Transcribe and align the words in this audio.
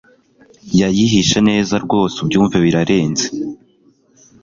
Yayihishe 0.79 1.37
neza 1.49 1.73
rwose 1.85 2.15
ubyumve 2.23 2.57
birarenze 2.65 3.25